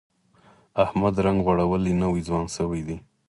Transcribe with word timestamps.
احمد 0.83 1.15
رنګ 1.25 1.39
غوړولی، 1.45 1.93
نوی 2.01 2.21
ځوان 2.27 2.45
شوی 2.55 2.81
دی. 2.87 2.97